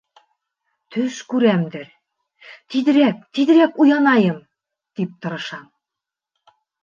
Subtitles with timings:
[0.93, 1.83] Төш күрәмдер,
[2.75, 4.41] тиҙерәк, тиҙерәк уянайым,
[5.01, 5.69] тип тырышам...